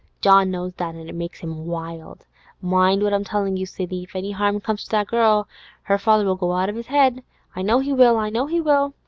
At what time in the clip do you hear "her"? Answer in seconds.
5.83-5.99